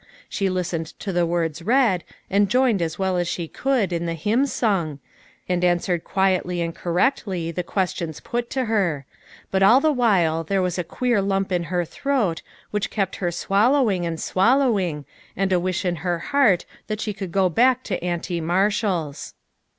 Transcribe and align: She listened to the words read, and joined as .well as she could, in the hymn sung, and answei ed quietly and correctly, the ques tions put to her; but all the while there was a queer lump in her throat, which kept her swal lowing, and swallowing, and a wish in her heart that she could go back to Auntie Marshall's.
She 0.27 0.49
listened 0.49 0.87
to 1.01 1.13
the 1.13 1.27
words 1.27 1.61
read, 1.61 2.03
and 2.27 2.49
joined 2.49 2.81
as 2.81 2.97
.well 2.97 3.17
as 3.17 3.27
she 3.27 3.47
could, 3.47 3.93
in 3.93 4.07
the 4.07 4.15
hymn 4.15 4.47
sung, 4.47 4.97
and 5.47 5.61
answei 5.61 5.93
ed 5.93 6.03
quietly 6.03 6.59
and 6.59 6.73
correctly, 6.73 7.51
the 7.51 7.61
ques 7.61 7.93
tions 7.93 8.19
put 8.19 8.49
to 8.49 8.65
her; 8.65 9.05
but 9.51 9.61
all 9.61 9.79
the 9.79 9.91
while 9.91 10.43
there 10.43 10.63
was 10.63 10.79
a 10.79 10.83
queer 10.83 11.21
lump 11.21 11.51
in 11.51 11.65
her 11.65 11.85
throat, 11.85 12.41
which 12.71 12.89
kept 12.89 13.17
her 13.17 13.29
swal 13.29 13.73
lowing, 13.73 14.03
and 14.03 14.19
swallowing, 14.19 15.05
and 15.37 15.53
a 15.53 15.59
wish 15.59 15.85
in 15.85 15.97
her 15.97 16.17
heart 16.17 16.65
that 16.87 16.99
she 16.99 17.13
could 17.13 17.31
go 17.31 17.47
back 17.47 17.83
to 17.83 18.03
Auntie 18.03 18.41
Marshall's. 18.41 19.35